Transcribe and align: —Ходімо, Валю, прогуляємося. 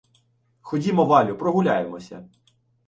—Ходімо, 0.61 1.05
Валю, 1.05 1.37
прогуляємося. 1.37 2.29